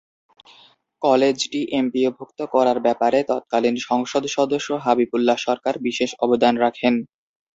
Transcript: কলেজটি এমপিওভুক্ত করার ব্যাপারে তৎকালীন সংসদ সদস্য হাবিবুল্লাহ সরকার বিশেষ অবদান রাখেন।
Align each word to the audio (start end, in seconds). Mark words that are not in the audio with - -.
কলেজটি 1.01 1.59
এমপিওভুক্ত 1.73 2.39
করার 2.53 2.77
ব্যাপারে 2.85 3.19
তৎকালীন 3.29 3.75
সংসদ 3.89 4.23
সদস্য 4.35 4.69
হাবিবুল্লাহ 4.85 5.37
সরকার 5.47 5.73
বিশেষ 5.87 6.09
অবদান 6.25 6.53
রাখেন। 6.57 6.93